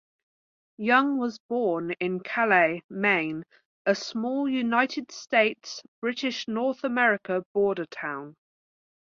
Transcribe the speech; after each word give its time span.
Young 0.79 1.19
was 1.19 1.37
born 1.37 1.91
in 1.99 2.21
Calais, 2.21 2.81
Maine, 2.89 3.43
a 3.85 3.93
small 3.93 4.49
United 4.49 5.11
States-British 5.11 6.47
North 6.47 6.83
America 6.83 7.45
border 7.53 7.85
town. 7.85 8.33